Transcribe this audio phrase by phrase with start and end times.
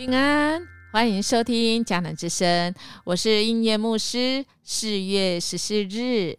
[0.00, 2.74] 平安，欢迎收听迦南之声，
[3.04, 4.46] 我是音乐牧师。
[4.62, 6.38] 四月十四日，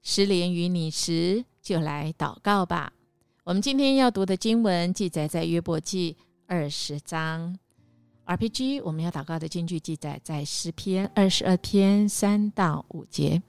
[0.00, 2.92] 失联于你时，就来祷告吧。
[3.42, 7.58] 我们今天要读的经文记载在约伯记二十章。
[8.26, 13.42] RPG，我们要祷告的经句记载在诗篇二十二篇三到五节。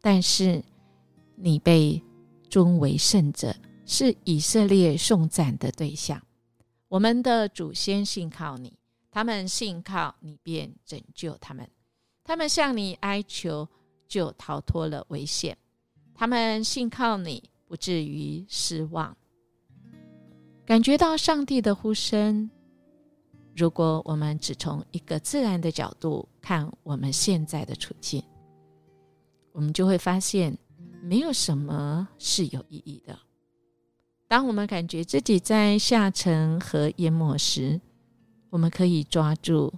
[0.00, 0.62] 但是
[1.34, 2.00] 你被
[2.48, 3.52] 尊为圣者，
[3.84, 6.22] 是以色列颂赞的对象。
[6.90, 8.76] 我们的祖先信靠你，
[9.12, 11.64] 他们信靠你，便拯救他们；
[12.24, 13.68] 他们向你哀求，
[14.08, 15.54] 就逃脱了危险；
[16.12, 19.16] 他们信靠你，不至于失望。
[20.66, 22.50] 感觉到上帝的呼声。
[23.54, 28.20] 如果我们只从一个自然的角度看我们现在的处境，
[29.52, 30.58] 我们就会发现，
[31.00, 33.16] 没有什么是有意义的。
[34.30, 37.80] 当我们感觉自己在下沉和淹没时，
[38.50, 39.74] 我们可以抓住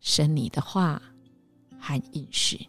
[0.00, 1.00] 神你的话
[1.78, 2.66] 和应许，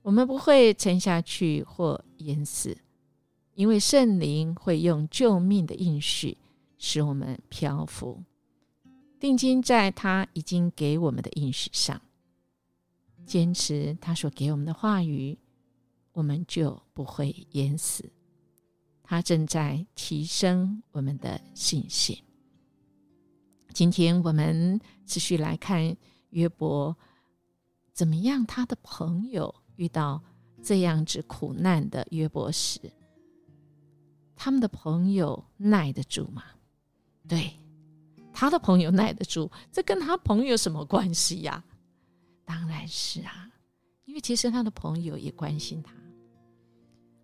[0.00, 2.78] 我们不会沉下去或淹死，
[3.52, 6.38] 因为圣灵会用救命的应许
[6.78, 8.22] 使我们漂浮，
[9.20, 12.00] 定睛在他已经给我们的应许上，
[13.26, 15.36] 坚持他所给我们的话语，
[16.12, 18.10] 我们就不会淹死。
[19.02, 22.16] 他正在提升我们的信心。
[23.74, 25.96] 今天我们继续来看
[26.30, 26.96] 约伯
[27.92, 30.22] 怎么样，他的朋友遇到
[30.62, 32.80] 这样子苦难的约伯时，
[34.36, 36.44] 他们的朋友耐得住吗？
[37.26, 37.52] 对，
[38.32, 41.64] 他的朋友耐得住，这跟他朋友什么关系呀？
[42.44, 43.50] 当然是啊，
[44.04, 45.92] 因为其实他的朋友也关心他。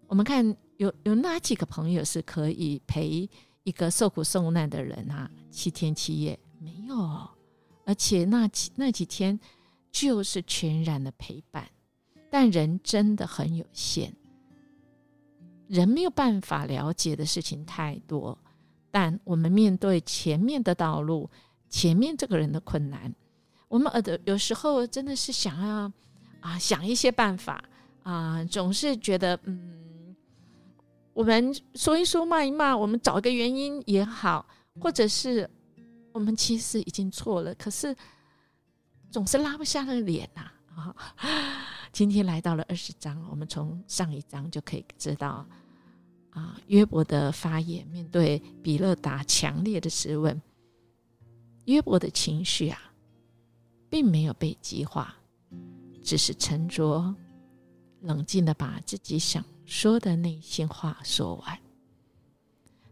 [0.06, 0.56] 我们看。
[0.78, 3.28] 有有哪几个朋友是可以陪
[3.64, 5.28] 一个受苦受难的人啊？
[5.50, 7.28] 七天七夜没有，
[7.84, 9.38] 而且那几那几天
[9.90, 11.68] 就是全然的陪伴。
[12.30, 14.14] 但人真的很有限，
[15.66, 18.38] 人没有办法了解的事情太多。
[18.90, 21.28] 但我们面对前面的道路，
[21.68, 23.12] 前面这个人的困难，
[23.66, 25.92] 我们呃的有时候真的是想要
[26.40, 27.64] 啊想一些办法
[28.04, 29.74] 啊，总是觉得嗯。
[31.18, 34.46] 我们说一说，骂一骂，我们找一个原因也好，
[34.80, 35.50] 或者是
[36.12, 37.92] 我们其实已经错了，可是
[39.10, 40.48] 总是拉不下那个脸呐。
[40.76, 40.94] 啊，
[41.90, 45.44] 今天来到了二十章，我们从上一章就可以知道
[46.30, 50.40] 啊，约伯的发言面对比勒达强烈的质问，
[51.64, 52.80] 约伯的情绪啊，
[53.90, 55.12] 并没有被激化，
[56.00, 57.12] 只是沉着
[58.02, 59.44] 冷静的把自己想。
[59.68, 61.58] 说的内心话说完，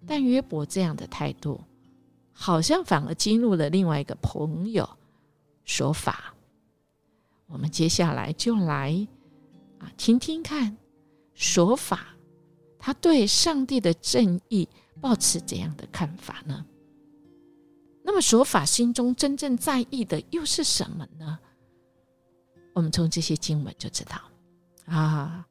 [0.06, 1.58] 但约伯这样的态度，
[2.32, 4.86] 好像反而激怒了另外一个朋友
[5.64, 6.34] 说法。
[7.46, 9.08] 我们接下来就来
[9.78, 10.76] 啊，听听看
[11.32, 12.14] 说法，
[12.78, 14.68] 他对上帝的正义
[15.00, 16.66] 抱持怎样的看法呢？
[18.02, 21.38] 那么说法心中真正在意的又是什么呢？
[22.74, 24.20] 我们从这些经文就知道
[24.84, 25.46] 啊。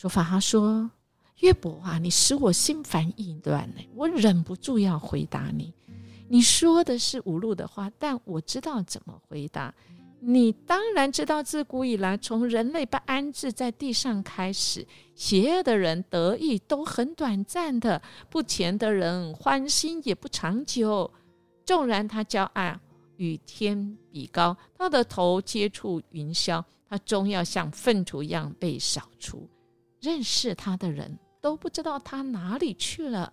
[0.00, 0.90] 说法，他说
[1.40, 5.74] ：“约伯啊，你使我心烦意乱呢，我忍不住要回答你。
[6.26, 9.74] 你说的是无路的话，但我知道怎么回答。
[10.18, 18.00] 你当然知道，自古以来，从人类被安置在地上开始，邪恶的人得意都很短暂的，
[18.30, 21.12] 不虔的人欢心也不长久。
[21.66, 22.74] 纵然他骄傲
[23.18, 29.46] 与天比高，他的头接触云霄，他终要像粪土一样被扫除。”
[30.00, 33.32] 认识他的人都不知道他哪里去了，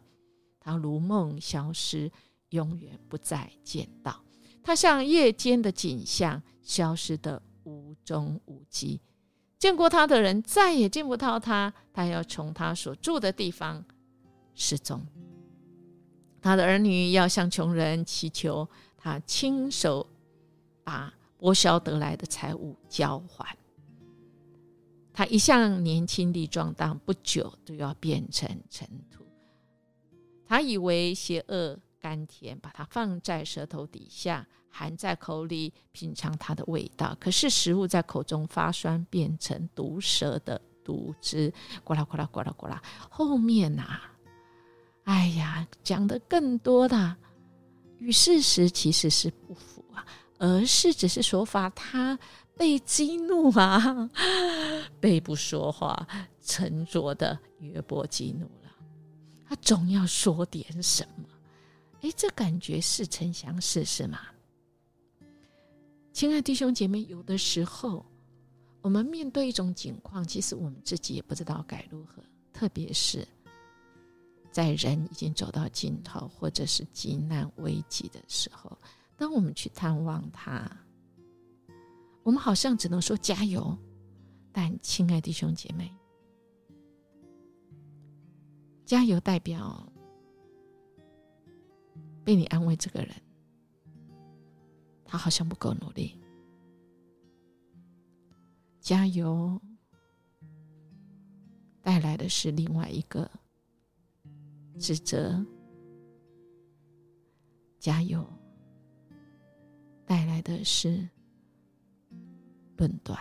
[0.59, 2.11] 他如梦消失，
[2.49, 4.21] 永远不再见到。
[4.63, 8.99] 他像夜间的景象，消失的无踪无迹。
[9.57, 13.83] 见过他的人再也见不到他，他要从他所住的地方
[14.53, 15.01] 失踪。
[16.41, 18.67] 他的儿女要向穷人祈求，
[18.97, 20.05] 他亲手
[20.83, 23.57] 把剥削得来的财物交还。
[25.17, 29.25] 他一向年轻力壮，但不久都要变成尘土。
[30.45, 37.17] 他以为邪恶甘甜，把它放在舌头底下，含在口里品尝它的味道。
[37.19, 41.51] 可是食物在口中发酸，变成毒蛇的毒汁，
[41.83, 42.79] 呱啦呱啦呱啦呱啦。
[43.09, 43.99] 后面呐，
[45.05, 47.15] 哎呀，讲的更多的
[47.97, 50.05] 与事实其实是不符啊。
[50.37, 52.19] 而是只是说法他
[52.57, 54.09] 被激怒啊，
[54.99, 56.07] 被不说话、
[56.41, 58.71] 沉着的约伯激怒了，
[59.47, 61.23] 他总要说点什么。
[62.01, 64.19] 哎，这感觉似曾相识，是吗？
[66.11, 68.03] 亲爱弟兄姐妹，有的时候
[68.81, 73.27] 我们面对一种境况，其实我们自己也不知道该如何，特别是
[74.51, 78.75] 在人已经走到尽头，或者是极难危急的时候，
[79.15, 80.69] 当我们去探望他，
[82.27, 83.73] 我们好像只能说加油。
[84.51, 85.89] 但亲爱弟兄姐妹，
[88.83, 89.81] 加油代表。
[92.25, 93.15] 被你安慰这个人，
[95.05, 96.19] 他好像不够努力。
[98.81, 99.57] 加油，
[101.81, 103.31] 带来的是另外一个
[104.77, 105.41] 指责。
[107.79, 108.27] 加油，
[110.05, 111.07] 带来的是
[112.77, 113.19] 论断。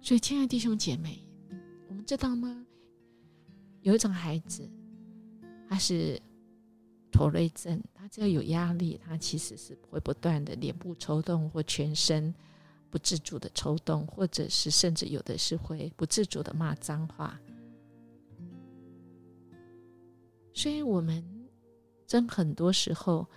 [0.00, 1.24] 所以，亲爱的弟兄姐妹，
[1.88, 2.66] 我们知道吗？
[3.82, 4.68] 有一种孩子，
[5.68, 6.20] 他是。
[7.14, 12.34] 驼背症，他只要有压力，他其实是会不断的脸部抽动，或全身
[12.88, 17.38] 不自主的抽动，或者是甚至有的是会不自主的骂脏话。
[20.54, 21.22] 所以，我们
[22.06, 23.28] 真很多时候，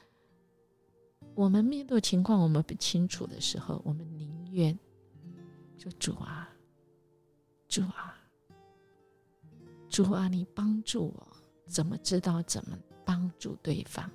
[1.35, 4.77] 我们面对情况我们不清楚的时候，我们宁愿
[5.77, 6.49] 就主啊，
[7.67, 8.17] 主啊，
[9.89, 11.27] 主啊，你帮助我，
[11.67, 12.77] 怎么知道怎么？
[13.05, 14.09] 帮助对方，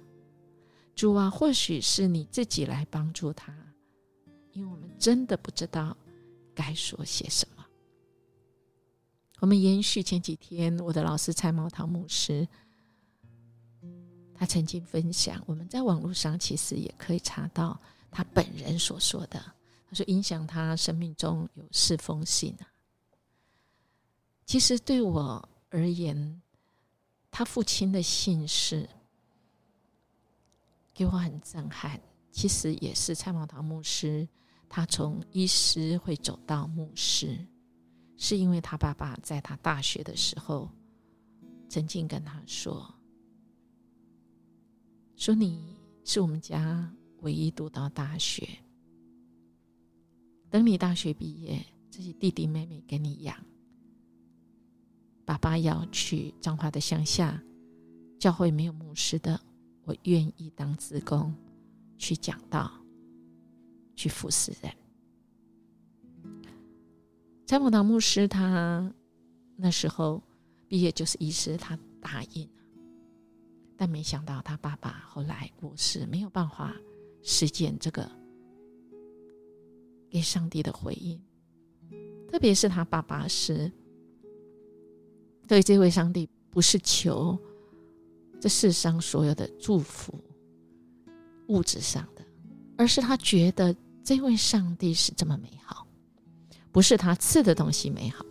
[0.96, 3.55] 主啊，或许是你自己来帮助他，
[4.50, 5.96] 因为我们真的不知道
[6.55, 7.64] 该说些什么。
[9.38, 12.49] 我们延续前几天我的老师蔡茂堂牧师，
[14.40, 17.78] 他曾经分享，我们在网络上其实也可以查到
[18.10, 19.38] 他本人所说的。
[19.87, 22.64] 他说，影响他生命中有四封信啊。
[24.46, 26.40] 其实对我而言。
[27.32, 28.88] 他父亲的信是
[30.93, 32.00] 给我很震撼，
[32.32, 34.26] 其实也是蔡茂堂牧师。
[34.69, 37.38] 他从医师会走到牧师，
[38.16, 40.69] 是因为他爸爸在他大学的时候
[41.69, 42.93] 曾经跟他说
[45.20, 46.90] ：“说你是我们家
[47.20, 48.49] 唯一读到大学，
[50.49, 53.37] 等你大学毕业，这些弟弟妹妹给你养。”
[55.26, 57.38] 爸爸要去彰化的乡下，
[58.19, 59.38] 教会没有牧师的，
[59.84, 61.34] 我愿意当职工，
[61.99, 62.72] 去讲道，
[63.94, 64.72] 去服侍人。
[67.44, 68.90] 蔡母堂牧师他
[69.55, 70.22] 那时候
[70.67, 72.49] 毕业就是医师，他答应
[73.81, 76.77] 但没想到他爸爸后来过世，没有办法
[77.23, 78.06] 实践这个
[80.11, 81.19] 给上帝的回应，
[82.31, 83.73] 特别是他爸爸是。
[85.49, 87.38] 对这位上帝，不是求
[88.38, 90.12] 这世上所有的祝福
[91.49, 92.23] 物质上的，
[92.77, 93.75] 而是他觉得
[94.05, 95.87] 这位上帝是这么美好，
[96.70, 98.27] 不是他赐的东西美好，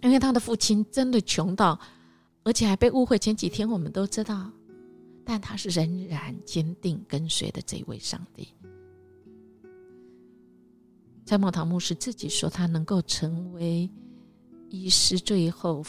[0.00, 1.78] 因为他的父亲真的穷到，
[2.48, 3.18] 而且还被误会。
[3.18, 4.50] 前几天我们都知道，
[5.22, 8.48] 但他是仍然坚定跟随的这位上帝。
[11.26, 13.90] 在莫唐牧师自己说，他能够成为
[14.70, 15.84] 医师，最后。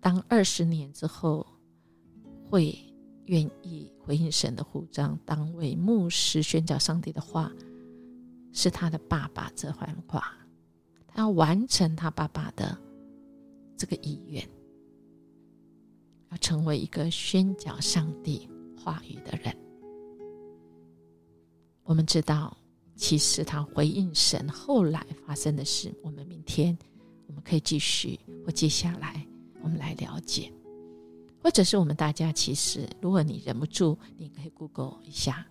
[0.00, 1.46] 当二十年之后，
[2.48, 2.74] 会
[3.26, 7.52] 愿意回应神的呼召，当为牧师宣讲上帝的话，
[8.50, 10.34] 是他的爸爸这番话，
[11.06, 12.78] 他要完成他爸爸的
[13.76, 14.48] 这个意愿，
[16.40, 19.56] 成为一个宣讲上帝话语的人。
[21.82, 22.56] 我们知道，
[22.96, 26.76] 其实他回应神后来发生的事，我们明天
[27.26, 29.26] 我们可以继续或接下来。
[29.62, 30.50] 我们来了解，
[31.42, 35.46] 或者是我们大家其实，如果你忍不住，你可以 Google 一下，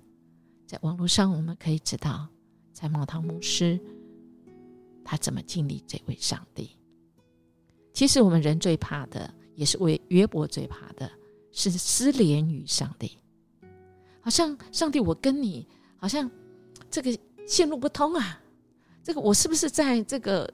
[0.66, 2.28] 在网络上我们可以知道，
[2.74, 3.80] 在茂堂牧师
[5.06, 6.76] 他怎么经历这位上帝。
[7.94, 11.12] 其实我们人最怕的，也是为约伯最怕的，
[11.52, 13.18] 是失联于上帝。
[14.22, 16.32] 好像上帝，我跟你好像
[16.90, 18.42] 这个线路不通啊，
[19.04, 20.50] 这个我是不是在这个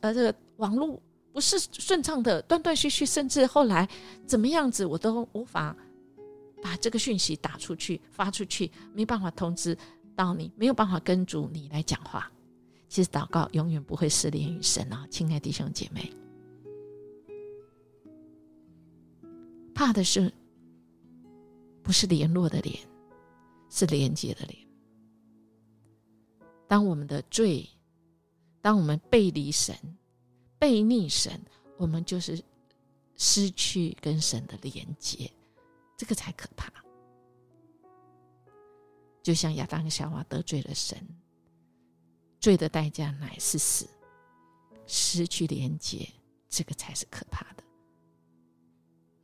[0.00, 1.00] 呃这个网络？
[1.32, 3.88] 不是顺畅的，断断续续，甚至后来
[4.24, 5.74] 怎么样子，我都无法
[6.62, 9.76] 把这个讯息打出去、发出去，没办法通知
[10.14, 12.30] 到你，没有办法跟主你来讲话。
[12.88, 16.12] 其实祷告永远不会失联于神啊，亲爱弟兄姐妹，
[19.84, 20.32] 怕的是
[21.82, 22.74] 不是联络的联，
[23.68, 24.66] 是连接的连。
[26.66, 27.68] 当我们的罪，
[28.62, 29.76] 当我们背离神、
[30.58, 31.38] 背逆神，
[31.76, 32.42] 我们就是
[33.16, 35.30] 失去跟神的连接，
[35.98, 36.72] 这个才可怕。
[39.22, 40.98] 就像亚当夏娃得罪了神，
[42.40, 43.86] 罪的代价乃是死，
[44.86, 46.08] 失去连接，
[46.48, 47.63] 这个才是可怕的。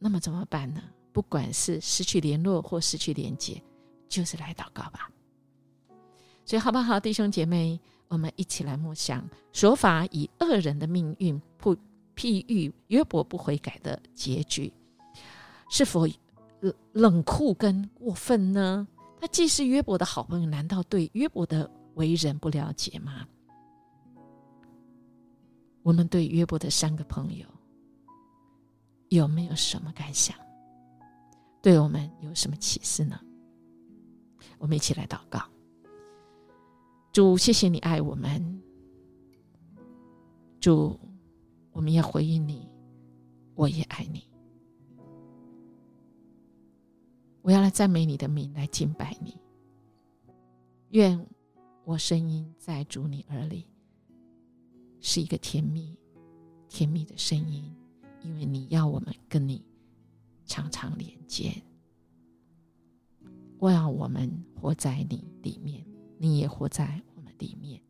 [0.01, 0.83] 那么怎么办呢？
[1.13, 3.63] 不管是失去联络或失去连接，
[4.09, 5.11] 就是来祷告吧。
[6.45, 7.79] 所以好不好，弟兄姐妹，
[8.09, 11.77] 我们一起来默想，说法以恶人的命运不
[12.17, 14.73] 譬喻约伯不悔改的结局，
[15.69, 16.09] 是否
[16.93, 18.89] 冷酷跟过分呢？
[19.21, 23.27] 他既是约伯的好朋友，难道对约伯的为人不了解吗？
[25.83, 27.47] 我们对约伯的三个朋友
[29.11, 30.37] 有没有什么感想？
[31.61, 33.21] 对我们有什么启示呢？
[34.57, 35.43] 我们一起来祷告。
[37.13, 38.63] 主，谢谢你爱我们。
[40.61, 40.99] 主，
[41.73, 42.69] 我们要回应你，
[43.57, 44.23] 我也爱你。
[47.43, 49.37] 我要来赞美你的名，来敬拜你。
[50.91, 51.27] 愿
[51.85, 53.67] 我声音在主你耳里
[55.01, 55.99] 是一个甜蜜、
[56.69, 57.75] 甜蜜的声音，
[58.23, 59.65] 因为你要我们跟你
[60.47, 61.53] 常常连接。
[63.59, 65.85] 我要我们活在你里面，
[66.19, 67.81] 你也活在我们里面。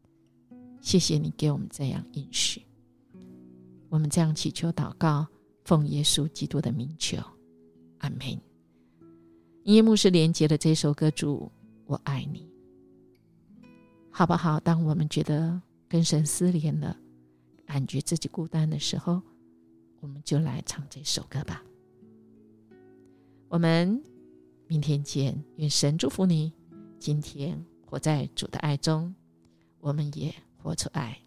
[0.81, 2.63] 谢谢你给我们这样应许。
[3.89, 5.27] 我们这样祈求祷告，
[5.65, 7.19] 奉耶稣基督的名求，
[7.99, 8.21] 阿门。
[9.65, 11.51] 音乐牧师连接的这首歌，主
[11.87, 12.49] 我爱你，
[14.11, 14.59] 好不好？
[14.59, 16.97] 当我们觉得跟神失联了，
[17.67, 19.21] 感觉自己孤单的时候，
[20.01, 21.63] 我们就来唱这首歌吧。
[23.49, 24.03] 我们
[24.67, 26.53] 明天见，愿神祝福你。
[26.99, 29.15] 今天活在主的爱中，
[29.79, 31.19] 我们也活出爱。